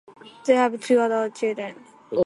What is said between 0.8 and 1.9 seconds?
two adult children.